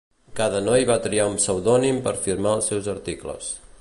[0.37, 3.53] Cada noi va triar un pseudònim per firmar els seus articles.